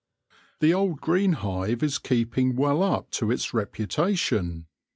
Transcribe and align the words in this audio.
The 0.61 0.73
old 0.73 0.99
green 0.99 1.33
hive 1.33 1.83
is 1.83 1.99
keeping 1.99 2.55
well 2.55 2.81
up 2.81 3.11
to 3.11 3.29
its 3.29 3.53
reputation. 3.53 4.65